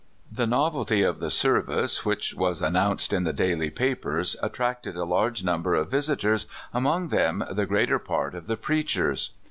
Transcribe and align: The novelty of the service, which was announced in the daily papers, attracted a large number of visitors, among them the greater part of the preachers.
The 0.31 0.47
novelty 0.47 1.03
of 1.03 1.19
the 1.19 1.29
service, 1.29 2.03
which 2.03 2.33
was 2.33 2.63
announced 2.63 3.13
in 3.13 3.23
the 3.23 3.31
daily 3.31 3.69
papers, 3.69 4.35
attracted 4.41 4.95
a 4.95 5.05
large 5.05 5.43
number 5.43 5.75
of 5.75 5.91
visitors, 5.91 6.47
among 6.73 7.09
them 7.09 7.43
the 7.51 7.67
greater 7.67 7.99
part 7.99 8.33
of 8.33 8.47
the 8.47 8.57
preachers. 8.57 9.29